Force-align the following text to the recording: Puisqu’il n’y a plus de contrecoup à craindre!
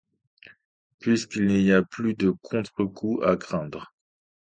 Puisqu’il 0.97 1.45
n’y 1.45 1.71
a 1.71 1.83
plus 1.83 2.15
de 2.15 2.31
contrecoup 2.31 3.21
à 3.23 3.37
craindre! 3.37 3.93